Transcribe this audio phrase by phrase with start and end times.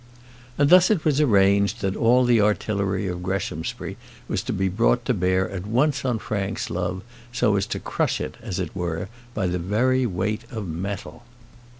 [0.57, 5.05] And thus it was arranged that all the artillery of Greshamsbury was to be brought
[5.05, 9.09] to bear at once on Frank's love, so as to crush it, as it were,
[9.35, 11.21] by the very weight of metal.